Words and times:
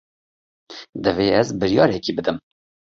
Divê 1.03 1.27
ez 1.39 1.47
biryarekê 1.59 2.11
bidim. 2.17 2.37